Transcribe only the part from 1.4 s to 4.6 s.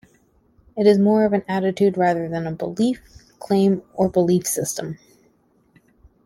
attitude rather than a belief, claim or belief